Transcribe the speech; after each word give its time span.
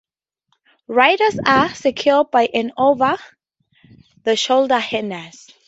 Riders 0.87 1.37
are 1.45 1.71
secured 1.75 2.31
by 2.31 2.47
an 2.51 2.71
over-the-shoulder 2.75 4.79
harness. 4.79 5.47